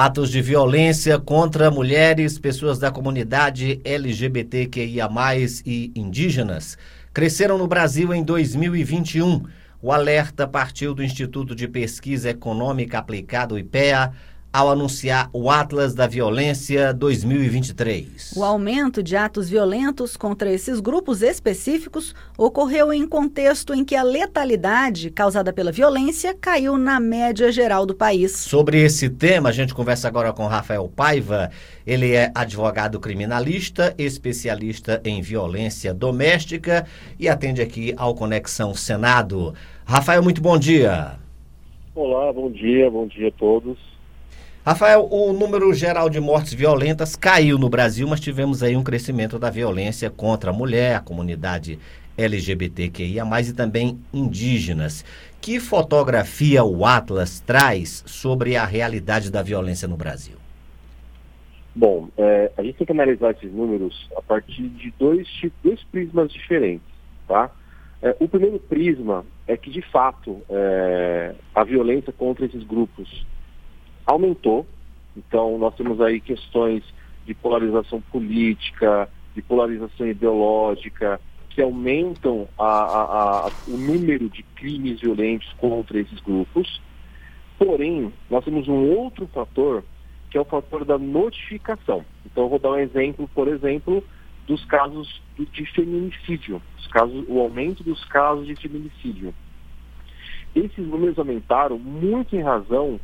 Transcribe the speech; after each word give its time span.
Atos 0.00 0.30
de 0.30 0.40
violência 0.40 1.18
contra 1.18 1.72
mulheres, 1.72 2.38
pessoas 2.38 2.78
da 2.78 2.88
comunidade 2.88 3.80
LGBTQIA, 3.84 5.08
e 5.66 5.90
indígenas 5.92 6.78
cresceram 7.12 7.58
no 7.58 7.66
Brasil 7.66 8.14
em 8.14 8.22
2021. 8.22 9.42
O 9.82 9.90
alerta 9.90 10.46
partiu 10.46 10.94
do 10.94 11.02
Instituto 11.02 11.52
de 11.52 11.66
Pesquisa 11.66 12.30
Econômica 12.30 13.00
Aplicada, 13.00 13.58
IPEA, 13.58 14.12
ao 14.58 14.70
anunciar 14.70 15.30
o 15.32 15.48
Atlas 15.48 15.94
da 15.94 16.08
Violência 16.08 16.92
2023. 16.92 18.32
O 18.36 18.42
aumento 18.42 19.04
de 19.04 19.14
atos 19.14 19.48
violentos 19.48 20.16
contra 20.16 20.52
esses 20.52 20.80
grupos 20.80 21.22
específicos 21.22 22.12
ocorreu 22.36 22.92
em 22.92 23.06
contexto 23.06 23.72
em 23.72 23.84
que 23.84 23.94
a 23.94 24.02
letalidade 24.02 25.12
causada 25.12 25.52
pela 25.52 25.70
violência 25.70 26.34
caiu 26.34 26.76
na 26.76 26.98
média 26.98 27.52
geral 27.52 27.86
do 27.86 27.94
país. 27.94 28.32
Sobre 28.32 28.82
esse 28.82 29.08
tema, 29.08 29.50
a 29.50 29.52
gente 29.52 29.72
conversa 29.72 30.08
agora 30.08 30.32
com 30.32 30.44
Rafael 30.48 30.88
Paiva. 30.88 31.52
Ele 31.86 32.12
é 32.12 32.32
advogado 32.34 32.98
criminalista, 32.98 33.94
especialista 33.96 35.00
em 35.04 35.22
violência 35.22 35.94
doméstica 35.94 36.84
e 37.16 37.28
atende 37.28 37.62
aqui 37.62 37.94
ao 37.96 38.12
Conexão 38.12 38.74
Senado. 38.74 39.54
Rafael, 39.84 40.20
muito 40.20 40.42
bom 40.42 40.58
dia. 40.58 41.12
Olá, 41.94 42.32
bom 42.32 42.50
dia, 42.50 42.90
bom 42.90 43.06
dia 43.06 43.28
a 43.28 43.32
todos. 43.32 43.97
Rafael, 44.68 45.08
o 45.10 45.32
número 45.32 45.72
geral 45.72 46.10
de 46.10 46.20
mortes 46.20 46.52
violentas 46.52 47.16
caiu 47.16 47.56
no 47.56 47.70
Brasil, 47.70 48.06
mas 48.06 48.20
tivemos 48.20 48.62
aí 48.62 48.76
um 48.76 48.84
crescimento 48.84 49.38
da 49.38 49.48
violência 49.48 50.10
contra 50.10 50.50
a 50.50 50.52
mulher, 50.52 50.94
a 50.94 51.00
comunidade 51.00 51.78
LGBTQIA, 52.18 53.24
e 53.40 53.52
também 53.54 53.98
indígenas. 54.12 55.06
Que 55.40 55.58
fotografia 55.58 56.62
o 56.64 56.84
Atlas 56.84 57.40
traz 57.40 58.04
sobre 58.06 58.56
a 58.58 58.66
realidade 58.66 59.32
da 59.32 59.42
violência 59.42 59.88
no 59.88 59.96
Brasil? 59.96 60.36
Bom, 61.74 62.10
é, 62.18 62.52
a 62.54 62.62
gente 62.62 62.76
tem 62.76 62.86
que 62.88 62.92
analisar 62.92 63.30
esses 63.30 63.50
números 63.50 64.06
a 64.18 64.20
partir 64.20 64.68
de 64.68 64.92
dois, 64.98 65.26
dois 65.64 65.82
prismas 65.84 66.30
diferentes, 66.30 66.86
tá? 67.26 67.50
É, 68.02 68.14
o 68.20 68.28
primeiro 68.28 68.58
prisma 68.58 69.24
é 69.46 69.56
que, 69.56 69.70
de 69.70 69.80
fato, 69.80 70.42
é, 70.50 71.34
a 71.54 71.64
violência 71.64 72.12
contra 72.12 72.44
esses 72.44 72.62
grupos 72.64 73.26
aumentou. 74.08 74.66
Então, 75.14 75.58
nós 75.58 75.74
temos 75.74 76.00
aí 76.00 76.18
questões 76.20 76.82
de 77.26 77.34
polarização 77.34 78.00
política, 78.00 79.08
de 79.34 79.42
polarização 79.42 80.06
ideológica, 80.06 81.20
que 81.50 81.60
aumentam 81.60 82.48
a, 82.58 82.64
a, 82.64 83.46
a, 83.46 83.50
o 83.66 83.76
número 83.76 84.30
de 84.30 84.42
crimes 84.42 85.00
violentos 85.00 85.52
contra 85.58 86.00
esses 86.00 86.18
grupos. 86.20 86.80
Porém, 87.58 88.12
nós 88.30 88.44
temos 88.44 88.66
um 88.66 88.96
outro 88.96 89.26
fator, 89.26 89.84
que 90.30 90.38
é 90.38 90.40
o 90.40 90.44
fator 90.44 90.84
da 90.84 90.96
notificação. 90.96 92.04
Então, 92.24 92.44
eu 92.44 92.48
vou 92.48 92.58
dar 92.58 92.70
um 92.70 92.78
exemplo, 92.78 93.28
por 93.34 93.48
exemplo, 93.48 94.02
dos 94.46 94.64
casos 94.64 95.20
de 95.36 95.66
feminicídio, 95.72 96.62
os 96.78 96.86
casos, 96.86 97.24
o 97.28 97.40
aumento 97.40 97.84
dos 97.84 98.02
casos 98.06 98.46
de 98.46 98.56
feminicídio. 98.56 99.34
Esses 100.54 100.86
números 100.86 101.18
aumentaram 101.18 101.78
muito 101.78 102.34
em 102.34 102.42
razão 102.42 102.98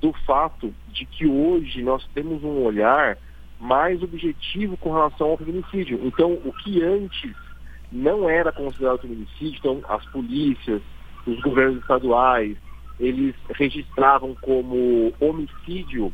do 0.00 0.12
fato 0.24 0.74
de 0.88 1.04
que 1.04 1.26
hoje 1.26 1.82
nós 1.82 2.06
temos 2.14 2.42
um 2.42 2.64
olhar 2.64 3.18
mais 3.58 4.02
objetivo 4.02 4.76
com 4.78 4.92
relação 4.92 5.28
ao 5.28 5.36
feminicídio. 5.36 6.00
Então, 6.02 6.32
o 6.44 6.52
que 6.52 6.82
antes 6.82 7.34
não 7.92 8.28
era 8.28 8.50
considerado 8.50 9.00
feminicídio, 9.00 9.58
então 9.58 9.82
as 9.88 10.04
polícias, 10.06 10.80
os 11.26 11.38
governos 11.40 11.80
estaduais, 11.80 12.56
eles 12.98 13.34
registravam 13.54 14.34
como 14.40 15.12
homicídio, 15.20 16.12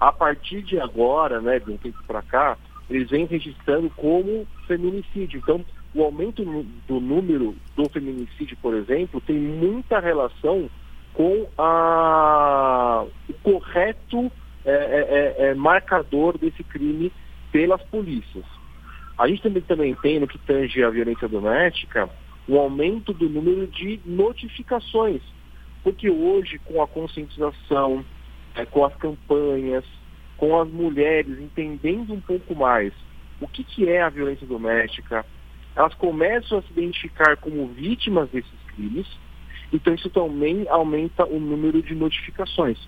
a 0.00 0.12
partir 0.12 0.62
de 0.62 0.80
agora, 0.80 1.40
né, 1.40 1.58
de 1.58 1.70
um 1.70 1.76
tempo 1.76 1.98
para 2.06 2.22
cá, 2.22 2.56
eles 2.88 3.10
vêm 3.10 3.26
registrando 3.26 3.90
como 3.90 4.46
feminicídio. 4.66 5.38
Então, 5.38 5.64
o 5.94 6.02
aumento 6.02 6.44
do 6.86 7.00
número 7.00 7.56
do 7.76 7.88
feminicídio, 7.88 8.56
por 8.62 8.74
exemplo, 8.74 9.20
tem 9.20 9.36
muita 9.36 10.00
relação 10.00 10.70
com 11.18 11.48
a, 11.58 13.04
o 13.28 13.34
correto 13.42 14.30
é, 14.64 14.70
é, 14.70 14.74
é, 14.76 15.48
é, 15.48 15.54
marcador 15.54 16.38
desse 16.38 16.62
crime 16.62 17.12
pelas 17.50 17.82
polícias. 17.82 18.44
A 19.18 19.26
gente 19.26 19.42
também, 19.42 19.62
também 19.62 19.94
tem, 19.96 20.20
no 20.20 20.28
que 20.28 20.38
tange 20.38 20.80
a 20.84 20.90
violência 20.90 21.26
doméstica, 21.26 22.08
um 22.48 22.56
aumento 22.56 23.12
do 23.12 23.28
número 23.28 23.66
de 23.66 23.98
notificações. 24.06 25.20
Porque 25.82 26.08
hoje, 26.08 26.60
com 26.60 26.80
a 26.80 26.86
conscientização, 26.86 28.04
é, 28.54 28.64
com 28.64 28.84
as 28.84 28.94
campanhas, 28.94 29.84
com 30.36 30.56
as 30.60 30.68
mulheres 30.68 31.36
entendendo 31.40 32.14
um 32.14 32.20
pouco 32.20 32.54
mais 32.54 32.92
o 33.40 33.48
que, 33.48 33.64
que 33.64 33.88
é 33.88 34.02
a 34.02 34.08
violência 34.08 34.46
doméstica, 34.46 35.26
elas 35.74 35.94
começam 35.94 36.58
a 36.58 36.62
se 36.62 36.70
identificar 36.70 37.36
como 37.38 37.66
vítimas 37.66 38.30
desses 38.30 38.60
crimes 38.68 39.08
então 39.72 39.94
isso 39.94 40.08
também 40.10 40.66
aumenta 40.68 41.24
o 41.24 41.38
número 41.38 41.82
de 41.82 41.94
notificações. 41.94 42.78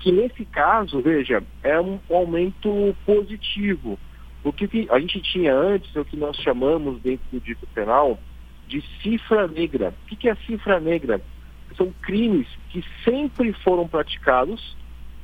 Que 0.00 0.12
nesse 0.12 0.44
caso, 0.44 1.00
veja, 1.00 1.42
é 1.62 1.80
um 1.80 1.98
aumento 2.10 2.94
positivo. 3.04 3.98
O 4.44 4.52
que 4.52 4.88
a 4.90 5.00
gente 5.00 5.20
tinha 5.20 5.54
antes, 5.54 5.94
é 5.96 6.00
o 6.00 6.04
que 6.04 6.16
nós 6.16 6.36
chamamos 6.36 7.00
dentro 7.02 7.24
do 7.32 7.40
dito 7.40 7.66
penal 7.74 8.18
de 8.68 8.82
cifra 9.02 9.48
negra. 9.48 9.94
O 10.04 10.16
que 10.16 10.28
é 10.28 10.32
a 10.32 10.36
cifra 10.36 10.78
negra? 10.78 11.20
São 11.76 11.92
crimes 12.02 12.46
que 12.70 12.84
sempre 13.04 13.52
foram 13.52 13.88
praticados, 13.88 14.76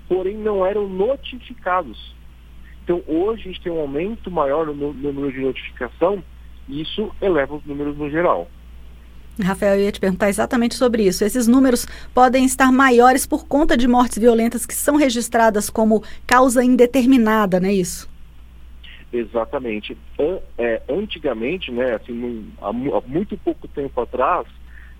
porém 0.08 0.36
não 0.36 0.64
eram 0.64 0.88
notificados. 0.88 2.14
Então 2.82 3.02
hoje 3.06 3.42
a 3.42 3.46
gente 3.46 3.60
tem 3.60 3.72
um 3.72 3.80
aumento 3.80 4.30
maior 4.30 4.66
no 4.66 4.92
número 4.92 5.32
de 5.32 5.40
notificação 5.40 6.22
e 6.68 6.80
isso 6.80 7.14
eleva 7.20 7.54
os 7.54 7.64
números 7.64 7.96
no 7.96 8.10
geral. 8.10 8.48
Rafael, 9.42 9.76
eu 9.76 9.84
ia 9.84 9.92
te 9.92 9.98
perguntar 9.98 10.28
exatamente 10.28 10.74
sobre 10.76 11.04
isso. 11.04 11.24
Esses 11.24 11.48
números 11.48 11.86
podem 12.14 12.44
estar 12.44 12.70
maiores 12.70 13.26
por 13.26 13.46
conta 13.46 13.76
de 13.76 13.88
mortes 13.88 14.18
violentas 14.18 14.64
que 14.64 14.74
são 14.74 14.96
registradas 14.96 15.68
como 15.68 16.04
causa 16.26 16.64
indeterminada, 16.64 17.58
não 17.58 17.68
é 17.68 17.74
isso? 17.74 18.08
Exatamente. 19.12 19.96
É, 20.58 20.82
antigamente, 20.88 21.70
né, 21.70 21.94
assim, 21.94 22.52
há, 22.60 22.72
muito 23.06 23.36
pouco 23.38 23.66
tempo 23.68 24.00
atrás, 24.00 24.46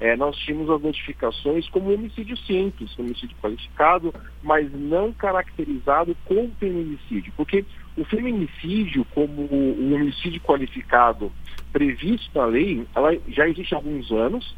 é, 0.01 0.17
nós 0.17 0.37
tínhamos 0.37 0.71
as 0.71 0.83
notificações 0.83 1.69
como 1.69 1.93
homicídio 1.93 2.37
simples, 2.37 2.97
homicídio 2.99 3.37
qualificado, 3.41 4.13
mas 4.43 4.71
não 4.73 5.13
caracterizado 5.13 6.17
como 6.25 6.51
feminicídio. 6.59 7.33
Porque 7.37 7.65
o 7.97 8.05
feminicídio, 8.05 9.05
como 9.15 9.43
o 9.43 9.95
homicídio 9.95 10.41
qualificado 10.41 11.31
previsto 11.75 12.31
na 12.39 12.47
lei, 12.47 12.87
ela 12.95 13.11
já 13.27 13.49
existe 13.49 13.75
há 13.75 13.79
alguns 13.79 14.09
anos, 14.13 14.55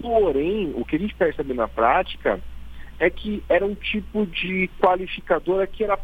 porém, 0.00 0.72
o 0.76 0.84
que 0.84 0.94
a 0.94 0.98
gente 0.98 1.14
percebe 1.16 1.52
na 1.52 1.66
prática 1.66 2.40
é 3.00 3.10
que 3.10 3.42
era 3.48 3.66
um 3.66 3.74
tipo 3.74 4.24
de 4.26 4.70
qualificadora 4.80 5.66
que 5.66 5.82
era 5.82 5.98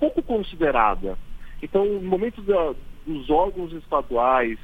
pouco 0.00 0.20
considerada. 0.20 1.16
Então, 1.62 1.84
no 1.86 2.02
momento 2.02 2.42
da, 2.42 2.74
dos 3.06 3.30
órgãos 3.30 3.72
estaduais 3.72 4.58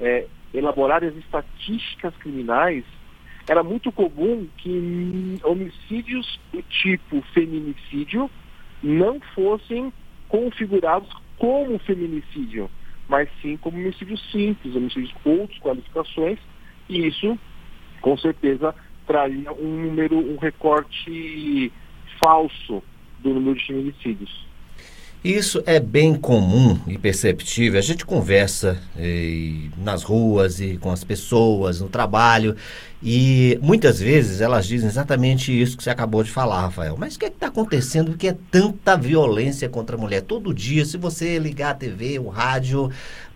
é, 0.00 0.26
elaborarem 0.52 1.10
as 1.10 1.16
estatísticas 1.16 2.12
criminais, 2.16 2.84
era 3.48 3.62
muito 3.62 3.92
comum 3.92 4.48
que 4.56 5.38
homicídios 5.44 6.40
do 6.52 6.60
tipo 6.62 7.22
feminicídio 7.32 8.28
não 8.82 9.20
fossem 9.32 9.92
configurados 10.28 11.08
como 11.38 11.78
feminicídio, 11.78 12.68
mas 13.10 13.28
sim 13.42 13.56
como 13.56 13.76
homicídio 13.76 14.16
simples, 14.16 14.76
homicídios 14.76 15.12
com 15.24 15.40
outras 15.40 15.58
qualificações, 15.58 16.38
e 16.88 17.08
isso, 17.08 17.36
com 18.00 18.16
certeza, 18.16 18.72
traria 19.04 19.52
um 19.52 19.86
número, 19.86 20.16
um 20.16 20.36
recorte 20.36 21.72
falso 22.22 22.80
do 23.18 23.34
número 23.34 23.58
de 23.58 23.66
feminicídios. 23.66 24.49
Isso 25.22 25.62
é 25.66 25.78
bem 25.78 26.14
comum 26.14 26.78
e 26.86 26.96
perceptível. 26.96 27.78
A 27.78 27.82
gente 27.82 28.06
conversa 28.06 28.78
e, 28.96 29.68
eh, 29.70 29.82
nas 29.84 30.02
ruas 30.02 30.60
e 30.60 30.78
com 30.78 30.90
as 30.90 31.04
pessoas, 31.04 31.78
no 31.78 31.90
trabalho, 31.90 32.56
e 33.02 33.58
muitas 33.60 34.00
vezes 34.00 34.40
elas 34.40 34.66
dizem 34.66 34.88
exatamente 34.88 35.52
isso 35.52 35.76
que 35.76 35.82
você 35.82 35.90
acabou 35.90 36.22
de 36.22 36.30
falar, 36.30 36.62
Rafael. 36.62 36.96
Mas 36.98 37.16
o 37.16 37.18
que 37.18 37.26
é 37.26 37.28
está 37.28 37.48
acontecendo? 37.48 38.16
que 38.16 38.28
é 38.28 38.36
tanta 38.50 38.96
violência 38.96 39.68
contra 39.68 39.94
a 39.94 39.98
mulher? 39.98 40.22
Todo 40.22 40.54
dia, 40.54 40.86
se 40.86 40.96
você 40.96 41.38
ligar 41.38 41.72
a 41.72 41.74
TV, 41.74 42.18
o 42.18 42.28
rádio, 42.28 42.90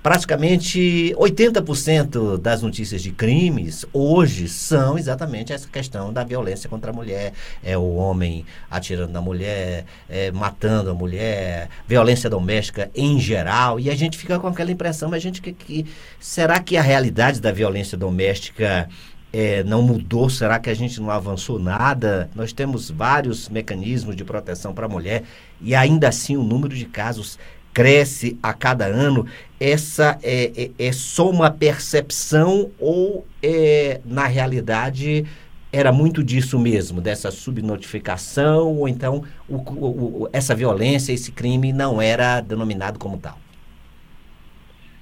praticamente 0.05 1.15
80% 1.17 2.37
das 2.37 2.61
notícias 2.61 3.01
de 3.01 3.11
crimes 3.11 3.87
hoje 3.91 4.49
são 4.49 4.99
exatamente 4.99 5.51
essa 5.51 5.67
questão 5.67 6.13
da 6.13 6.23
violência 6.23 6.69
contra 6.69 6.91
a 6.91 6.95
mulher. 6.95 7.33
É 7.65 7.79
o 7.79 7.95
homem 7.95 8.45
atirando 8.71 9.15
na 9.15 9.23
mulher, 9.23 9.87
é, 10.07 10.31
matando 10.31 10.91
a 10.91 10.95
mulher, 10.95 11.71
violência 11.89 12.29
doméstica 12.29 12.91
em 12.95 13.19
geral. 13.19 13.81
E 13.81 13.89
a 13.89 13.95
gente 13.97 14.19
fica 14.19 14.39
com 14.39 14.47
aquela 14.47 14.71
impressão, 14.71 15.09
mas 15.09 15.17
a 15.17 15.23
gente 15.23 15.41
que, 15.41 15.55
que 15.55 15.87
será 16.21 16.61
que 16.61 16.77
a 16.77 16.83
realidade 16.83 17.41
da 17.41 17.51
violência 17.51 17.97
doméstica 17.97 18.87
é, 19.33 19.65
não 19.65 19.81
mudou? 19.81 20.29
Será 20.29 20.59
que 20.59 20.69
a 20.69 20.75
gente 20.75 21.01
não 21.01 21.11
avançou 21.11 21.59
nada? 21.59 22.29
Nós 22.35 22.53
temos 22.53 22.91
vários 22.91 23.49
mecanismos 23.49 24.15
de 24.15 24.23
proteção 24.23 24.75
para 24.75 24.85
a 24.85 24.89
mulher 24.89 25.23
e 25.63 25.75
ainda 25.75 26.09
assim 26.09 26.37
o 26.37 26.43
número 26.43 26.77
de 26.77 26.85
casos 26.85 27.39
cresce 27.75 28.39
a 28.43 28.55
cada 28.55 28.87
ano. 28.87 29.27
Essa 29.61 30.19
é, 30.23 30.71
é, 30.79 30.87
é 30.87 30.93
só 30.93 31.29
uma 31.29 31.51
percepção 31.51 32.71
ou 32.79 33.27
é, 33.43 34.01
na 34.05 34.27
realidade 34.27 35.27
era 35.73 35.91
muito 35.91 36.23
disso 36.23 36.57
mesmo, 36.57 37.01
dessa 37.01 37.33
subnotificação, 37.33 38.77
ou 38.79 38.89
então 38.89 39.25
o, 39.49 39.57
o, 39.57 40.29
essa 40.33 40.55
violência, 40.55 41.13
esse 41.13 41.33
crime 41.33 41.73
não 41.73 42.01
era 42.01 42.41
denominado 42.41 42.97
como 42.97 43.19
tal? 43.19 43.37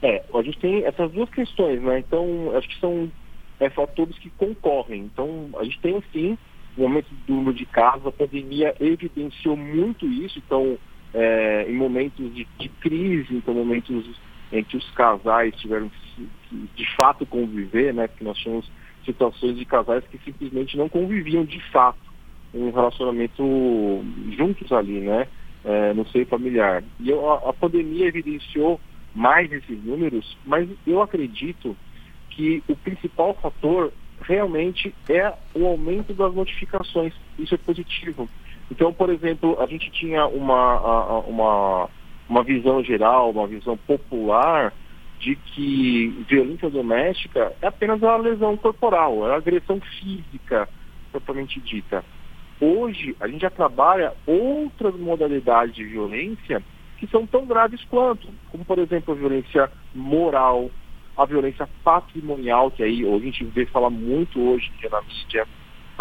É, 0.01 0.25
a 0.35 0.43
gente 0.43 0.59
tem 0.59 0.85
essas 0.87 1.13
duas 1.13 1.29
questões, 1.29 1.81
né? 1.83 1.99
Então, 1.99 2.57
acho 2.57 2.67
que 2.69 2.81
são 2.81 3.13
é, 3.61 3.69
fatores 3.69 4.19
que 4.19 4.31
concorrem. 4.31 5.03
Então, 5.03 5.51
a 5.59 5.65
gente 5.65 5.79
tem, 5.81 6.03
sim, 6.11 6.39
o 6.77 6.85
aumento 6.85 7.09
do 7.27 7.35
número 7.35 7.55
de 7.55 7.67
casos, 7.67 8.07
a 8.07 8.11
pandemia 8.11 8.75
evidenciou 8.81 9.57
muito 9.57 10.07
isso. 10.07 10.41
Então, 10.45 10.79
é, 11.15 11.67
em 11.69 11.75
momentos 11.75 12.35
de, 12.35 12.47
de, 12.59 12.69
crise, 12.69 13.35
então, 13.35 13.55
momentos 13.55 14.05
em 14.51 14.65
que 14.65 14.77
os 14.77 14.91
casais 14.93 15.55
tiveram 15.57 15.89
que, 15.89 16.29
de 16.75 16.97
fato 16.97 17.27
conviver, 17.27 17.93
né? 17.93 18.07
Porque 18.07 18.25
nós 18.25 18.39
tínhamos 18.39 18.71
situações 19.05 19.57
de 19.57 19.65
casais 19.65 20.05
que 20.11 20.19
simplesmente 20.19 20.77
não 20.77 20.89
conviviam 20.89 21.45
de 21.45 21.61
fato 21.71 21.99
um 22.55 22.71
relacionamento 22.71 23.43
juntos 24.37 24.71
ali, 24.73 25.01
né? 25.01 25.27
É, 25.65 25.95
no 25.95 26.07
seio 26.09 26.27
familiar. 26.27 26.83
E 26.99 27.11
eu, 27.11 27.31
a, 27.31 27.51
a 27.51 27.53
pandemia 27.53 28.07
evidenciou 28.07 28.81
mais 29.15 29.53
esses 29.53 29.85
números, 29.85 30.37
mas 30.45 30.69
eu 30.87 31.01
acredito 31.01 31.77
que 32.31 32.63
o 32.67 32.75
principal 32.75 33.35
fator 33.35 33.93
realmente 34.23 34.95
é 35.09 35.33
o 35.55 35.67
aumento 35.67 36.15
das 36.15 36.35
notificações. 36.35 37.13
Isso 37.39 37.55
é 37.55 37.59
positivo. 37.59 38.29
Então, 38.71 38.93
por 38.93 39.11
exemplo, 39.11 39.61
a 39.61 39.67
gente 39.67 39.91
tinha 39.91 40.27
uma, 40.27 41.21
uma, 41.21 41.89
uma 42.29 42.43
visão 42.43 42.83
geral, 42.83 43.31
uma 43.31 43.47
visão 43.47 43.77
popular 43.77 44.73
de 45.19 45.37
que 45.37 46.09
violência 46.29 46.69
doméstica 46.69 47.53
é 47.63 47.67
apenas 47.69 48.03
uma 48.03 48.17
lesão 48.17 48.57
corporal, 48.57 49.25
é 49.25 49.29
uma 49.29 49.37
agressão 49.37 49.81
física 49.81 50.69
propriamente 51.13 51.61
dita. 51.61 52.05
Hoje, 52.61 53.15
a 53.21 53.29
gente 53.29 53.43
já 53.43 53.51
trabalha 53.51 54.15
outras 54.27 54.95
modalidades 54.97 55.75
de 55.75 55.85
violência 55.85 56.63
que 56.99 57.07
são 57.09 57.27
tão 57.27 57.45
graves 57.45 57.85
quanto, 57.85 58.29
como 58.51 58.65
por 58.65 58.79
exemplo 58.79 59.13
a 59.13 59.17
violência 59.17 59.71
moral, 59.95 60.71
a 61.17 61.25
violência 61.25 61.69
patrimonial, 61.85 62.71
que 62.71 62.83
aí 62.83 63.05
a 63.05 63.19
gente 63.19 63.45
vê 63.45 63.67
falar 63.67 63.91
muito 63.91 64.41
hoje 64.41 64.71
na 64.91 65.03
mídia, 65.03 65.47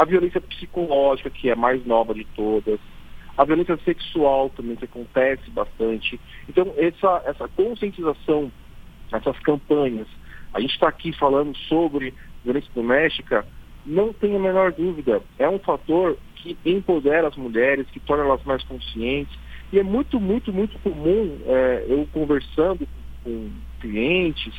a 0.02 0.06
violência 0.06 0.42
psicológica, 0.42 1.30
que 1.30 1.48
é 1.48 1.54
a 1.54 1.56
mais 1.56 1.86
nova 1.86 2.12
de 2.16 2.26
todas, 2.36 2.80
a 3.38 3.46
violência 3.46 3.78
sexual 3.86 4.50
também 4.50 4.76
que 4.76 4.86
acontece 4.86 5.48
bastante. 5.52 6.20
Então, 6.50 6.74
essa, 6.76 7.22
essa 7.24 7.48
conscientização, 7.50 8.52
essas 9.14 9.38
campanhas, 9.42 10.08
a 10.56 10.60
gente 10.60 10.74
está 10.74 10.88
aqui 10.88 11.14
falando 11.14 11.56
sobre 11.70 12.16
violência 12.44 12.72
doméstica, 12.74 13.46
não 13.86 14.12
tem 14.12 14.36
a 14.36 14.40
menor 14.40 14.72
dúvida, 14.72 15.22
é 15.38 15.48
um 15.48 15.60
fator 15.60 16.18
que 16.38 16.58
empodera 16.66 17.28
as 17.28 17.38
mulheres, 17.38 17.86
que 17.92 18.00
torna 18.00 18.24
elas 18.24 18.44
mais 18.44 18.64
conscientes, 18.64 19.38
e 19.72 19.78
é 19.78 19.84
muito, 19.84 20.20
muito, 20.20 20.52
muito 20.52 20.80
comum 20.80 21.38
é, 21.46 21.86
eu 21.88 22.08
conversando 22.12 22.88
com 23.24 23.52
clientes 23.80 24.52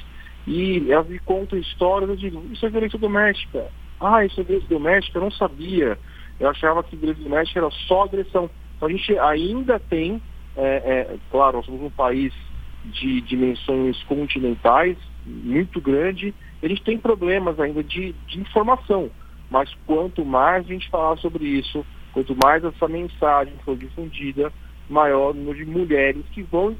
e 0.47 0.89
elas 0.89 1.09
me 1.09 1.19
contam 1.19 1.59
histórias, 1.59 2.21
digo, 2.21 2.45
isso 2.53 2.65
é 2.65 2.71
violência 2.71 2.99
doméstica. 2.99 3.69
Ah, 4.03 4.25
isso 4.25 4.41
é 4.41 4.45
violência 4.45 4.69
doméstica, 4.69 5.19
eu 5.19 5.23
não 5.23 5.31
sabia. 5.31 5.99
Eu 6.41 6.49
achava 6.49 6.83
que 6.83 6.97
violência 6.97 7.23
doméstica 7.23 7.61
era 7.61 7.71
só 7.87 8.03
agressão. 8.03 8.51
Então 8.77 8.89
a 8.89 8.93
gente 8.93 9.19
ainda 9.19 9.79
tem, 9.79 10.21
é, 10.57 10.63
é, 10.65 11.17
claro, 11.31 11.59
nós 11.59 11.67
somos 11.67 11.83
um 11.83 11.91
país 11.91 12.33
de 12.85 13.21
dimensões 13.21 14.03
continentais, 14.05 14.99
muito 15.25 15.81
grande, 15.81 16.35
a 16.61 16.67
gente 16.67 16.83
tem 16.83 16.99
problemas 16.99 17.59
ainda 17.61 17.83
de, 17.83 18.13
de 18.27 18.41
informação. 18.41 19.09
Mas 19.49 19.73
quanto 19.87 20.25
mais 20.25 20.65
a 20.65 20.69
gente 20.69 20.91
falar 20.91 21.17
sobre 21.19 21.45
isso, 21.45 21.87
quanto 22.13 22.37
mais 22.43 22.65
essa 22.65 22.89
mensagem 22.89 23.55
for 23.65 23.77
difundida, 23.77 24.53
maior 24.89 25.35
número 25.35 25.59
de 25.59 25.65
mulheres 25.65 26.25
que 26.33 26.43
vão 26.43 26.77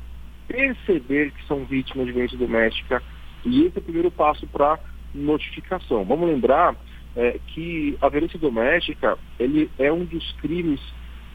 perceber 0.49 1.31
que 1.31 1.47
são 1.47 1.65
vítimas 1.65 2.07
de 2.07 2.13
violência 2.13 2.39
doméstica. 2.39 3.03
E 3.45 3.65
esse 3.65 3.79
é 3.79 3.81
o 3.81 3.85
primeiro 3.85 4.11
passo 4.11 4.47
para 4.49 4.79
notificação. 5.15 6.05
Vamos 6.05 6.29
lembrar 6.29 6.77
é, 7.17 7.39
que 7.49 7.97
a 8.01 8.09
violência 8.09 8.39
doméstica 8.39 9.19
ele 9.39 9.71
é 9.79 9.93
um 9.93 10.05
dos 10.05 10.33
crimes 10.33 10.81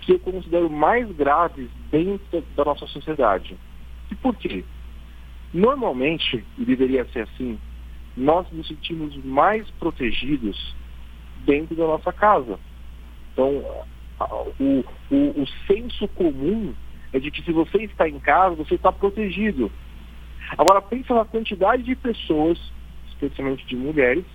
que 0.02 0.14
eu 0.14 0.20
considero 0.20 0.70
mais 0.70 1.10
graves 1.12 1.70
dentro 1.92 2.44
da 2.56 2.66
nossa 2.66 2.88
sociedade. 2.88 3.58
E 4.10 4.16
por 4.16 4.36
quê? 4.36 4.64
Normalmente, 5.54 6.44
e 6.58 6.66
deveria 6.66 7.06
ser 7.06 7.22
assim, 7.22 7.60
nós 8.16 8.50
nos 8.52 8.68
sentimos 8.68 9.16
mais 9.24 9.70
protegidos 9.72 10.76
dentro 11.46 11.76
da 11.76 11.86
nossa 11.86 12.12
casa. 12.12 12.60
Então, 13.34 13.64
o, 14.60 14.84
o, 15.12 15.42
o 15.42 15.48
senso 15.68 16.08
comum 16.10 16.74
é 17.14 17.20
de 17.20 17.30
que 17.30 17.44
se 17.44 17.52
você 17.52 17.84
está 17.84 18.08
em 18.08 18.20
casa, 18.20 18.56
você 18.56 18.76
está 18.76 18.92
protegido. 18.92 19.72
Agora 20.58 20.82
pensa 20.82 21.14
na 21.14 21.26
quantidade 21.26 21.84
de 21.84 21.96
pessoas, 21.96 22.60
especialmente 23.10 23.66
de 23.66 23.76
mulheres, 23.76 24.26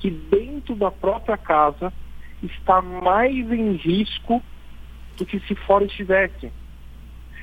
que 0.00 0.10
dentro 0.10 0.74
da 0.74 0.90
própria 0.90 1.36
casa 1.36 1.92
está 2.42 2.80
mais 2.80 3.34
em 3.52 3.72
risco 3.74 4.42
do 5.16 5.26
que 5.26 5.38
se 5.40 5.54
fora 5.54 5.84
estivesse. 5.84 6.50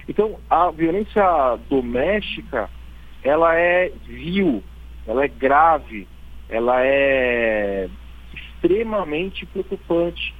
Então, 0.10 0.40
a 0.50 0.72
violência 0.72 1.24
doméstica, 1.70 2.70
ela 3.24 3.56
é 3.56 3.92
vil, 4.06 4.64
ela 5.06 5.24
é 5.24 5.28
grave, 5.28 6.08
ela 6.50 6.84
é 6.84 7.88
extremamente 8.34 9.46
preocupante. 9.46 10.34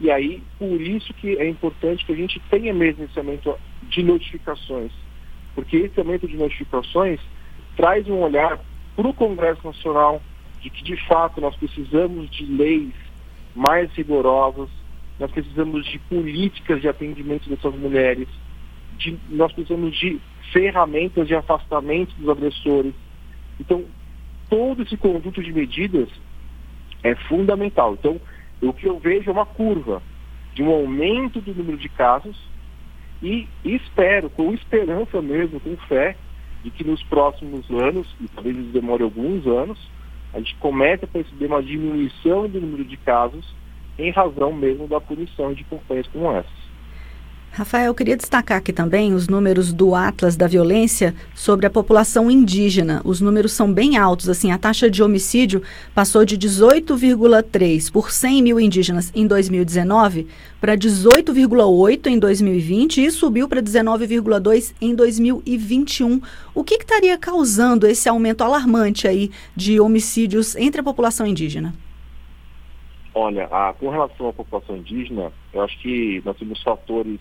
E 0.00 0.10
aí, 0.10 0.42
por 0.58 0.80
isso 0.80 1.14
que 1.14 1.36
é 1.36 1.48
importante 1.48 2.04
que 2.04 2.12
a 2.12 2.16
gente 2.16 2.40
tenha 2.50 2.74
mesmo 2.74 3.04
esse 3.04 3.18
aumento 3.18 3.56
de 3.84 4.02
notificações. 4.02 4.92
Porque 5.54 5.76
esse 5.76 5.98
aumento 5.98 6.26
de 6.28 6.36
notificações 6.36 7.20
traz 7.76 8.06
um 8.08 8.20
olhar 8.20 8.58
para 8.96 9.08
o 9.08 9.14
Congresso 9.14 9.64
Nacional 9.64 10.20
de 10.60 10.70
que, 10.70 10.82
de 10.84 10.96
fato, 11.06 11.40
nós 11.40 11.56
precisamos 11.56 12.30
de 12.30 12.44
leis 12.44 12.92
mais 13.54 13.90
rigorosas, 13.92 14.68
nós 15.18 15.30
precisamos 15.30 15.86
de 15.86 15.98
políticas 15.98 16.80
de 16.80 16.88
atendimento 16.88 17.48
dessas 17.48 17.74
mulheres, 17.74 18.28
de, 18.96 19.18
nós 19.28 19.52
precisamos 19.52 19.96
de 19.96 20.20
ferramentas 20.52 21.26
de 21.26 21.34
afastamento 21.34 22.14
dos 22.16 22.28
agressores. 22.28 22.94
Então, 23.58 23.84
todo 24.48 24.82
esse 24.82 24.96
conjunto 24.96 25.42
de 25.42 25.52
medidas 25.52 26.08
é 27.02 27.14
fundamental. 27.14 27.94
Então, 27.94 28.20
o 28.60 28.72
que 28.72 28.86
eu 28.86 28.98
vejo 28.98 29.30
é 29.30 29.32
uma 29.32 29.46
curva 29.46 30.02
de 30.54 30.62
um 30.62 30.70
aumento 30.70 31.40
do 31.40 31.54
número 31.54 31.78
de 31.78 31.88
casos 31.88 32.36
e 33.22 33.46
espero, 33.64 34.30
com 34.30 34.52
esperança 34.52 35.20
mesmo, 35.20 35.60
com 35.60 35.76
fé, 35.88 36.16
de 36.62 36.70
que 36.70 36.84
nos 36.84 37.02
próximos 37.04 37.68
anos, 37.70 38.06
e 38.20 38.28
talvez 38.28 38.56
demore 38.72 39.02
alguns 39.02 39.46
anos, 39.46 39.78
a 40.32 40.38
gente 40.38 40.54
comece 40.56 41.04
a 41.04 41.08
perceber 41.08 41.46
uma 41.46 41.62
diminuição 41.62 42.48
do 42.48 42.60
número 42.60 42.84
de 42.84 42.96
casos 42.96 43.44
em 43.98 44.10
razão 44.10 44.52
mesmo 44.52 44.86
da 44.86 45.00
punição 45.00 45.52
de 45.52 45.64
campanhas 45.64 46.06
como 46.08 46.30
essas. 46.32 46.59
Rafael, 47.60 47.88
eu 47.88 47.94
queria 47.94 48.16
destacar 48.16 48.56
aqui 48.56 48.72
também 48.72 49.12
os 49.12 49.28
números 49.28 49.70
do 49.70 49.94
Atlas 49.94 50.34
da 50.34 50.46
Violência 50.46 51.14
sobre 51.34 51.66
a 51.66 51.70
população 51.70 52.30
indígena. 52.30 53.02
Os 53.04 53.20
números 53.20 53.52
são 53.52 53.70
bem 53.70 53.98
altos, 53.98 54.30
assim, 54.30 54.50
a 54.50 54.56
taxa 54.56 54.88
de 54.88 55.02
homicídio 55.02 55.62
passou 55.94 56.24
de 56.24 56.38
18,3 56.38 57.92
por 57.92 58.10
100 58.10 58.42
mil 58.42 58.58
indígenas 58.58 59.12
em 59.14 59.26
2019 59.26 60.26
para 60.58 60.74
18,8 60.74 62.06
em 62.06 62.18
2020 62.18 63.04
e 63.04 63.10
subiu 63.10 63.46
para 63.46 63.60
19,2 63.60 64.74
em 64.80 64.94
2021. 64.94 66.18
O 66.54 66.64
que, 66.64 66.78
que 66.78 66.84
estaria 66.84 67.18
causando 67.18 67.86
esse 67.86 68.08
aumento 68.08 68.42
alarmante 68.42 69.06
aí 69.06 69.30
de 69.54 69.78
homicídios 69.78 70.56
entre 70.56 70.80
a 70.80 70.84
população 70.84 71.26
indígena? 71.26 71.74
Olha, 73.14 73.48
a, 73.50 73.74
com 73.74 73.90
relação 73.90 74.28
à 74.28 74.32
população 74.32 74.78
indígena, 74.78 75.30
eu 75.52 75.60
acho 75.60 75.78
que 75.80 76.22
nós 76.24 76.38
temos 76.38 76.62
fatores 76.62 77.20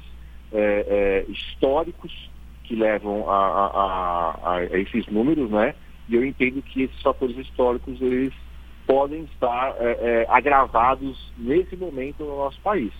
é, 0.51 1.25
é, 1.27 1.31
históricos 1.31 2.29
que 2.63 2.75
levam 2.75 3.29
a, 3.29 3.35
a, 3.35 4.55
a, 4.55 4.63
esses 4.79 5.07
números, 5.07 5.49
né? 5.49 5.73
E 6.07 6.15
eu 6.15 6.25
entendo 6.25 6.61
que 6.61 6.83
esses 6.83 7.01
fatores 7.01 7.37
históricos 7.37 8.01
eles 8.01 8.33
podem 8.85 9.21
estar 9.23 9.75
é, 9.79 9.91
é, 10.01 10.25
agravados 10.29 11.31
nesse 11.37 11.75
momento 11.75 12.23
no 12.23 12.37
nosso 12.37 12.59
país. 12.61 12.91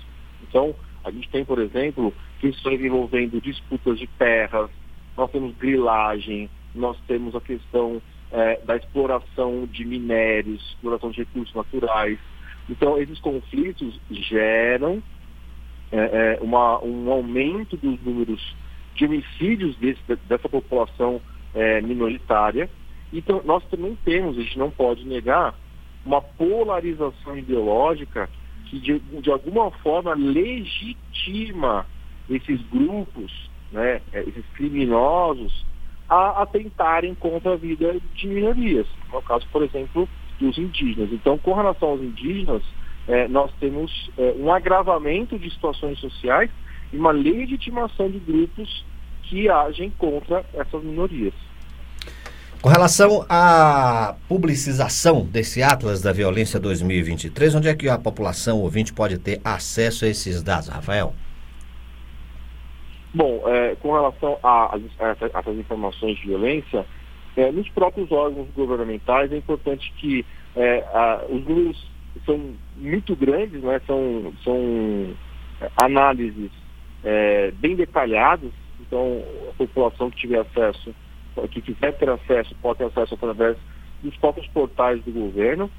Então, 0.43 0.75
a 1.03 1.11
gente 1.11 1.29
tem, 1.29 1.43
por 1.43 1.59
exemplo, 1.59 2.13
questões 2.39 2.79
envolvendo 2.79 3.41
disputas 3.41 3.97
de 3.97 4.05
terras, 4.05 4.69
nós 5.17 5.31
temos 5.31 5.55
grilagem, 5.57 6.49
nós 6.75 6.97
temos 7.07 7.35
a 7.35 7.41
questão 7.41 8.01
é, 8.31 8.59
da 8.63 8.75
exploração 8.75 9.65
de 9.65 9.83
minérios, 9.83 10.61
exploração 10.69 11.09
de 11.11 11.19
recursos 11.19 11.53
naturais. 11.55 12.19
Então, 12.69 12.97
esses 12.99 13.19
conflitos 13.19 13.99
geram 14.11 15.01
é, 15.91 16.37
é, 16.37 16.39
uma, 16.41 16.83
um 16.83 17.11
aumento 17.11 17.75
dos 17.77 17.99
números 18.03 18.55
de 18.95 19.05
homicídios 19.05 19.75
desse, 19.77 20.01
dessa 20.27 20.49
população 20.49 21.21
é, 21.53 21.81
minoritária. 21.81 22.69
Então, 23.11 23.41
nós 23.43 23.63
também 23.65 23.97
temos, 24.05 24.37
a 24.37 24.41
gente 24.41 24.59
não 24.59 24.69
pode 24.69 25.05
negar, 25.05 25.55
uma 26.05 26.21
polarização 26.21 27.37
ideológica 27.37 28.29
que, 28.65 28.79
de, 28.79 28.99
de 28.99 29.31
alguma 29.31 29.71
forma, 29.71 30.13
legitima 30.13 31.85
esses 32.29 32.61
grupos, 32.69 33.49
né, 33.71 34.01
é, 34.13 34.21
esses 34.21 34.45
criminosos, 34.53 35.65
a 36.07 36.41
atentarem 36.41 37.13
contra 37.15 37.53
a 37.53 37.57
vida 37.57 37.95
de 38.15 38.27
minorias. 38.27 38.87
No 39.11 39.21
caso, 39.21 39.47
por 39.51 39.63
exemplo, 39.63 40.07
dos 40.39 40.57
indígenas. 40.57 41.11
Então, 41.11 41.37
com 41.37 41.53
relação 41.53 41.89
aos 41.89 42.01
indígenas, 42.01 42.63
é, 43.07 43.27
nós 43.27 43.51
temos 43.59 44.11
é, 44.17 44.33
um 44.37 44.51
agravamento 44.51 45.37
de 45.37 45.49
situações 45.49 45.99
sociais 45.99 46.49
e 46.91 46.97
uma 46.97 47.11
legitimação 47.11 48.09
de 48.09 48.19
grupos 48.19 48.85
que 49.23 49.49
agem 49.49 49.91
contra 49.97 50.45
essas 50.53 50.83
minorias. 50.83 51.33
Com 52.61 52.67
relação 52.67 53.25
à 53.29 54.15
publicização 54.27 55.25
desse 55.25 55.63
Atlas 55.63 56.01
da 56.01 56.11
Violência 56.11 56.59
2023, 56.59 57.55
onde 57.55 57.69
é 57.69 57.75
que 57.75 57.87
a 57.87 57.97
população 57.97 58.59
ouvinte 58.59 58.93
pode 58.93 59.17
ter 59.17 59.39
acesso 59.45 60.03
a 60.03 60.09
esses 60.09 60.43
dados, 60.43 60.67
Rafael? 60.67 61.13
Bom, 63.13 63.41
é, 63.47 63.75
com 63.75 63.93
relação 63.93 64.37
essas 64.99 65.57
informações 65.57 66.17
de 66.17 66.27
violência, 66.27 66.85
é, 67.37 67.49
nos 67.51 67.69
próprios 67.69 68.11
órgãos 68.11 68.47
governamentais 68.53 69.31
é 69.31 69.37
importante 69.37 69.93
que 69.97 70.25
é, 70.55 70.83
a, 70.93 71.23
os 71.29 71.41
números 71.45 71.89
são 72.25 72.53
muito 72.75 73.15
grandes, 73.15 73.61
né, 73.61 73.81
são, 73.85 74.33
são 74.43 75.15
é, 75.61 75.69
análises 75.81 76.51
é, 77.03 77.51
bem 77.51 77.75
detalhadas, 77.75 78.51
então 78.79 79.23
a 79.49 79.53
população 79.53 80.09
que 80.09 80.17
tiver 80.17 80.39
acesso 80.39 80.93
que 81.47 81.61
quiser 81.61 81.93
ter 81.97 82.09
acesso 82.09 82.55
pode 82.61 82.79
ter 82.79 82.85
acesso 82.85 83.13
através 83.13 83.57
dos 84.03 84.15
próprios 84.17 84.47
portais 84.47 85.03
do 85.03 85.11
governo. 85.11 85.69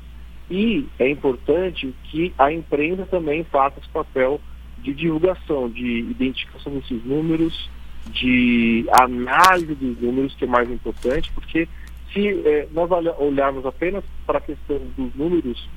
E 0.51 0.87
é 0.99 1.09
importante 1.09 1.95
que 2.05 2.33
a 2.39 2.53
imprensa 2.53 3.07
também 3.07 3.45
faça 3.45 3.79
esse 3.79 3.89
papel 3.89 4.41
de 4.79 4.93
divulgação, 4.95 5.69
de 5.69 6.01
identificação 6.01 6.73
desses 6.73 7.05
números, 7.05 7.71
de 8.07 8.87
análise 9.01 9.75
dos 9.75 10.01
números, 10.01 10.35
que 10.35 10.45
é 10.45 10.49
mais 10.49 10.71
importante, 10.71 11.31
porque 11.33 11.69
se 12.13 12.29
é, 12.29 12.67
nós 12.73 12.91
olharmos 13.19 13.65
apenas 13.65 14.03
para 14.27 14.39
a 14.39 14.41
questão 14.41 14.81
dos 14.97 15.15
números, 15.15 15.69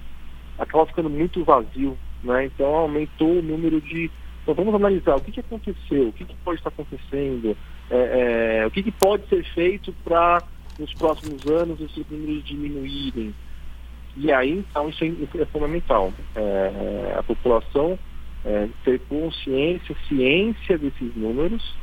acaba 0.64 0.86
ficando 0.86 1.10
muito 1.10 1.44
vazio, 1.44 1.98
né? 2.24 2.46
Então 2.46 2.68
aumentou 2.68 3.40
o 3.40 3.42
número 3.42 3.80
de. 3.82 4.10
Então 4.42 4.54
vamos 4.54 4.76
analisar 4.76 5.16
o 5.16 5.22
que, 5.22 5.32
que 5.32 5.40
aconteceu, 5.40 6.10
o 6.10 6.14
que, 6.14 6.26
que 6.26 6.36
pode 6.44 6.60
estar 6.60 6.70
acontecendo, 6.70 7.56
é, 7.90 8.62
é, 8.62 8.68
o 8.68 8.72
que, 8.72 8.84
que, 8.84 8.92
pode 8.92 9.28
ser 9.30 9.44
feito 9.54 9.94
para, 10.04 10.44
nos 10.78 10.94
próximos 10.96 11.46
anos, 11.48 11.80
esses 11.80 12.06
números 12.10 12.44
diminuírem. 12.44 13.34
E 14.18 14.32
aí, 14.32 14.52
então, 14.52 14.90
isso 14.90 15.04
é, 15.04 15.42
é 15.42 15.46
fundamental. 15.46 16.14
É, 16.36 17.16
a 17.18 17.24
população 17.24 17.98
é, 18.46 18.68
ter 18.84 19.00
consciência, 19.02 19.96
ciência 20.08 20.78
desses 20.78 21.16
números 21.16 21.74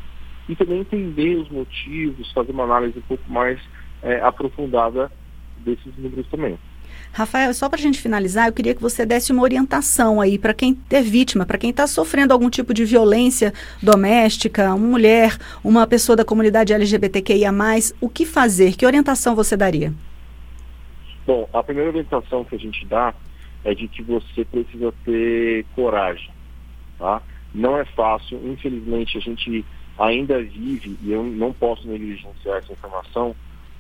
e 0.49 0.55
também 0.55 0.81
entender 0.81 1.37
os 1.37 1.49
motivos, 1.49 2.31
fazer 2.33 2.53
uma 2.53 2.65
análise 2.65 2.99
um 2.99 3.03
pouco 3.03 3.31
mais 3.31 3.61
é, 4.03 4.21
aprofundada 4.21 5.11
desses 5.59 5.97
números 5.97 6.27
também. 6.29 6.59
Rafael, 7.13 7.53
só 7.53 7.69
para 7.69 7.79
a 7.79 7.83
gente 7.83 8.01
finalizar, 8.01 8.49
eu 8.49 8.53
queria 8.53 8.75
que 8.75 8.81
você 8.81 9.05
desse 9.05 9.33
uma 9.33 9.43
orientação 9.43 10.21
aí 10.21 10.39
para 10.39 10.55
quem 10.55 10.79
é 10.91 11.03
vítima, 11.03 11.45
para 11.45 11.59
quem 11.59 11.71
está 11.71 11.87
sofrendo 11.87 12.33
algum 12.33 12.49
tipo 12.49 12.73
de 12.73 12.85
violência 12.85 13.53
doméstica, 13.83 14.75
uma 14.75 14.87
mulher, 14.87 15.37
uma 15.63 15.87
pessoa 15.87 16.17
da 16.17 16.25
comunidade 16.25 16.73
LGBTQIA+, 16.73 17.53
o 18.01 18.09
que 18.09 18.25
fazer? 18.25 18.77
Que 18.77 18.87
orientação 18.87 19.35
você 19.35 19.57
daria? 19.57 19.93
Bom, 21.27 21.49
a 21.53 21.63
primeira 21.63 21.91
orientação 21.91 22.45
que 22.45 22.55
a 22.55 22.59
gente 22.59 22.85
dá 22.87 23.15
é 23.65 23.75
de 23.75 23.87
que 23.89 24.03
você 24.03 24.45
precisa 24.45 24.93
ter 25.05 25.65
coragem, 25.75 26.31
tá? 26.99 27.23
Não 27.55 27.77
é 27.77 27.85
fácil, 27.85 28.41
infelizmente 28.45 29.19
a 29.19 29.21
gente 29.21 29.65
ainda 29.99 30.41
vive, 30.41 30.97
e 31.03 31.13
eu 31.13 31.23
não 31.23 31.53
posso 31.53 31.87
negligenciar 31.87 32.59
essa 32.59 32.73
informação, 32.73 33.35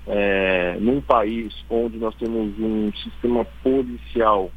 é, 0.06 0.76
num 0.80 1.00
país 1.00 1.54
onde 1.68 1.98
nós 1.98 2.14
temos 2.16 2.58
um 2.58 2.92
sistema 2.92 3.44
policial 3.62 4.50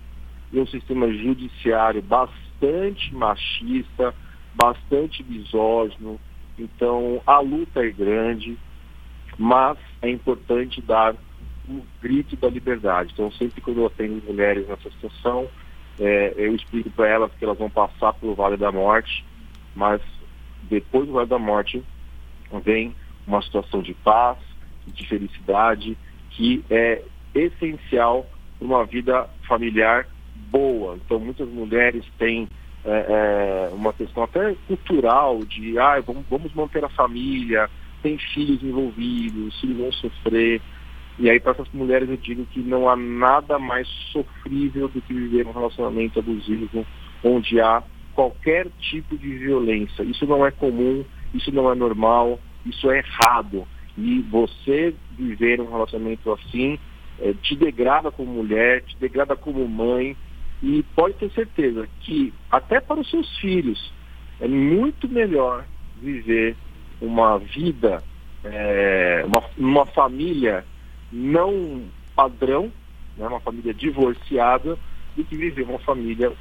e 0.51 0.59
um 0.59 0.67
sistema 0.67 1.11
judiciário 1.11 2.01
bastante 2.01 3.13
machista, 3.13 4.13
bastante 4.53 5.23
misógino. 5.23 6.19
Então, 6.57 7.21
a 7.25 7.39
luta 7.39 7.83
é 7.83 7.89
grande, 7.89 8.57
mas 9.37 9.77
é 10.01 10.09
importante 10.09 10.81
dar 10.81 11.15
o 11.67 11.81
grito 12.01 12.35
da 12.35 12.49
liberdade. 12.49 13.11
Então, 13.13 13.31
sempre 13.31 13.61
quando 13.61 13.79
eu 13.79 13.87
atendo 13.87 14.23
mulheres 14.25 14.67
nessa 14.67 14.89
situação, 14.91 15.47
é, 15.99 16.33
eu 16.35 16.55
explico 16.55 16.89
para 16.91 17.07
elas 17.07 17.31
que 17.33 17.43
elas 17.43 17.57
vão 17.57 17.69
passar 17.69 18.13
pelo 18.13 18.35
Vale 18.35 18.57
da 18.57 18.71
Morte, 18.71 19.25
mas 19.75 20.01
depois 20.63 21.07
do 21.07 21.13
Vale 21.13 21.27
da 21.27 21.39
Morte 21.39 21.83
vem 22.63 22.95
uma 23.25 23.41
situação 23.41 23.81
de 23.81 23.93
paz, 23.93 24.37
de 24.87 25.07
felicidade, 25.07 25.97
que 26.31 26.63
é 26.69 27.01
essencial 27.33 28.25
para 28.57 28.67
uma 28.67 28.85
vida 28.85 29.29
familiar 29.47 30.07
boa. 30.51 30.97
Então, 31.03 31.19
muitas 31.19 31.47
mulheres 31.49 32.05
têm 32.17 32.47
é, 32.85 33.69
é, 33.69 33.73
uma 33.73 33.93
questão 33.93 34.23
até 34.23 34.55
cultural 34.67 35.39
de, 35.45 35.77
ah, 35.79 35.99
vamos, 36.05 36.25
vamos 36.29 36.53
manter 36.53 36.83
a 36.83 36.89
família, 36.89 37.69
tem 38.01 38.17
filhos 38.17 38.61
envolvidos, 38.61 39.59
filhos 39.59 39.77
vão 39.77 39.91
sofrer. 39.93 40.61
E 41.17 41.29
aí, 41.29 41.39
para 41.39 41.53
essas 41.53 41.71
mulheres, 41.71 42.09
eu 42.09 42.17
digo 42.17 42.45
que 42.47 42.59
não 42.59 42.89
há 42.89 42.95
nada 42.95 43.57
mais 43.59 43.87
sofrível 44.11 44.87
do 44.87 45.01
que 45.01 45.13
viver 45.13 45.47
um 45.47 45.51
relacionamento 45.51 46.19
abusivo, 46.19 46.85
onde 47.23 47.59
há 47.61 47.83
qualquer 48.13 48.67
tipo 48.79 49.17
de 49.17 49.37
violência. 49.37 50.03
Isso 50.03 50.25
não 50.25 50.45
é 50.45 50.51
comum, 50.51 51.05
isso 51.33 51.51
não 51.51 51.71
é 51.71 51.75
normal, 51.75 52.39
isso 52.65 52.89
é 52.91 52.99
errado. 52.99 53.67
E 53.97 54.21
você 54.21 54.93
viver 55.11 55.61
um 55.61 55.69
relacionamento 55.69 56.31
assim 56.31 56.79
é, 57.19 57.33
te 57.33 57.55
degrada 57.55 58.11
como 58.11 58.33
mulher, 58.33 58.83
te 58.83 58.97
degrada 58.97 59.35
como 59.35 59.67
mãe. 59.67 60.15
E 60.61 60.81
pode 60.95 61.15
ter 61.15 61.29
certeza 61.31 61.87
que, 61.99 62.33
até 62.49 62.79
para 62.79 62.99
os 62.99 63.09
seus 63.09 63.37
filhos, 63.37 63.91
é 64.39 64.47
muito 64.47 65.09
melhor 65.09 65.65
viver 66.01 66.55
uma 67.01 67.37
vida, 67.37 68.01
é, 68.43 69.23
uma, 69.25 69.43
uma 69.57 69.85
família 69.85 70.65
não 71.11 71.83
padrão, 72.15 72.71
né, 73.17 73.27
uma 73.27 73.39
família 73.41 73.73
divorciada, 73.73 74.77
do 75.15 75.23
que 75.23 75.35
viver 75.35 75.63
uma 75.63 75.79
família 75.79 76.31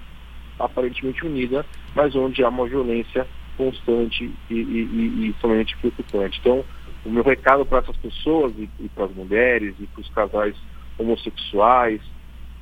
aparentemente 0.59 1.26
unida, 1.26 1.66
mas 1.94 2.14
onde 2.14 2.42
há 2.44 2.49
uma 2.49 2.66
violência 2.66 3.26
constante 3.56 4.32
e, 4.49 4.54
e, 4.54 5.26
e, 5.26 5.28
e 5.28 5.35
preocupante. 5.80 6.38
Então, 6.40 6.64
o 7.04 7.11
meu 7.11 7.23
recado 7.23 7.66
para 7.66 7.78
essas 7.78 7.97
pessoas 7.97 8.52
e, 8.56 8.68
e 8.78 8.88
para 8.88 9.06
as 9.06 9.14
mulheres 9.14 9.75
e 9.80 9.87
para 9.87 10.00
os 10.00 10.09
casais 10.11 10.56
homossexuais 10.99 12.00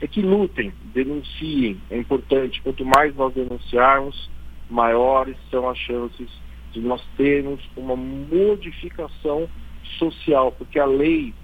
é 0.01 0.07
que 0.07 0.23
lutem, 0.23 0.73
denunciem. 0.95 1.81
É 1.91 1.99
importante, 1.99 2.63
quanto 2.63 2.85
mais 2.85 3.15
nós 3.15 3.35
denunciarmos, 3.35 4.31
maiores 4.71 5.37
são 5.51 5.69
as 5.69 5.77
chances 5.77 6.31
de 6.73 6.81
nós 6.81 7.03
termos 7.17 7.61
uma 7.77 7.97
modificação 7.97 9.49
social, 9.99 10.53
porque 10.53 10.79
a 10.79 10.87
lei 10.87 11.35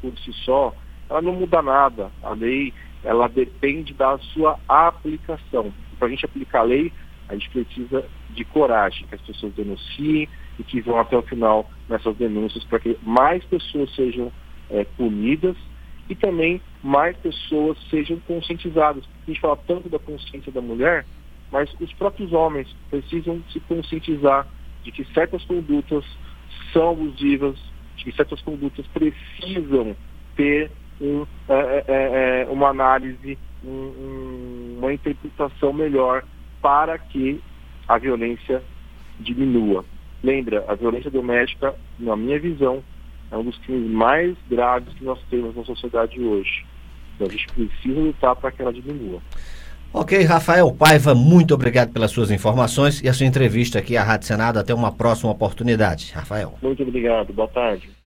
por 0.00 0.16
si 0.18 0.32
só, 0.44 0.74
ela 1.08 1.20
não 1.22 1.32
muda 1.32 1.60
nada. 1.62 2.10
A 2.22 2.30
lei, 2.30 2.72
ela 3.04 3.28
depende 3.28 3.92
da 3.94 4.18
sua 4.18 4.58
aplicação. 4.68 5.72
Para 5.98 6.08
a 6.08 6.10
gente 6.10 6.24
aplicar 6.24 6.60
a 6.60 6.64
lei, 6.64 6.92
a 7.28 7.34
gente 7.34 7.50
precisa 7.50 8.04
de 8.30 8.44
coragem, 8.44 9.06
que 9.06 9.14
as 9.14 9.20
pessoas 9.20 9.52
denunciem 9.54 10.28
e 10.58 10.64
que 10.64 10.80
vão 10.80 10.98
até 10.98 11.16
o 11.16 11.22
final 11.22 11.68
nessas 11.88 12.16
denúncias 12.16 12.64
para 12.64 12.80
que 12.80 12.96
mais 13.02 13.44
pessoas 13.44 13.94
sejam 13.94 14.32
é, 14.70 14.84
punidas 14.84 15.56
e 16.08 16.14
também 16.14 16.60
mais 16.82 17.16
pessoas 17.16 17.76
sejam 17.90 18.18
conscientizadas. 18.20 19.04
A 19.04 19.30
gente 19.30 19.40
fala 19.40 19.56
tanto 19.56 19.88
da 19.88 19.98
consciência 19.98 20.52
da 20.52 20.60
mulher, 20.60 21.04
mas 21.50 21.72
os 21.80 21.92
próprios 21.94 22.32
homens 22.32 22.68
precisam 22.90 23.42
se 23.52 23.60
conscientizar 23.60 24.46
de 24.84 24.92
que 24.92 25.04
certas 25.12 25.44
condutas 25.44 26.04
são 26.72 26.90
abusivas, 26.90 27.56
de 27.96 28.04
que 28.04 28.12
certas 28.12 28.40
condutas 28.42 28.86
precisam 28.88 29.96
ter 30.36 30.70
um, 31.00 31.26
é, 31.48 31.54
é, 31.54 31.84
é, 31.88 32.42
é 32.42 32.48
uma 32.50 32.68
análise, 32.68 33.38
um, 33.64 34.76
uma 34.78 34.92
interpretação 34.92 35.72
melhor 35.72 36.24
para 36.60 36.98
que 36.98 37.40
a 37.88 37.98
violência 37.98 38.62
diminua. 39.20 39.84
Lembra, 40.22 40.64
a 40.68 40.74
violência 40.74 41.10
doméstica, 41.10 41.74
na 41.98 42.16
minha 42.16 42.38
visão, 42.38 42.82
é 43.30 43.36
um 43.36 43.44
dos 43.44 43.56
crimes 43.58 43.90
mais 43.90 44.36
graves 44.48 44.92
que 44.94 45.04
nós 45.04 45.18
temos 45.30 45.54
na 45.56 45.64
sociedade 45.64 46.20
hoje. 46.20 46.64
Então 47.14 47.26
a 47.26 47.30
gente 47.30 47.46
precisa 47.48 48.00
lutar 48.00 48.36
para 48.36 48.50
que 48.50 48.62
ela 48.62 48.72
diminua. 48.72 49.20
Ok, 49.92 50.22
Rafael 50.24 50.70
Paiva, 50.72 51.14
muito 51.14 51.54
obrigado 51.54 51.92
pelas 51.92 52.10
suas 52.10 52.30
informações 52.30 53.02
e 53.02 53.08
a 53.08 53.14
sua 53.14 53.26
entrevista 53.26 53.78
aqui 53.78 53.96
à 53.96 54.02
Rádio 54.02 54.26
Senado. 54.26 54.58
Até 54.58 54.74
uma 54.74 54.92
próxima 54.92 55.30
oportunidade. 55.30 56.12
Rafael. 56.14 56.54
Muito 56.60 56.82
obrigado. 56.82 57.32
Boa 57.32 57.48
tarde. 57.48 57.95